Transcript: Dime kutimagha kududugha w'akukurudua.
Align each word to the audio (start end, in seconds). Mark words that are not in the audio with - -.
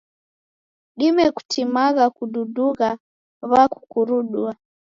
Dime 0.97 1.25
kutimagha 1.35 2.05
kududugha 2.15 2.89
w'akukurudua. 3.51 4.51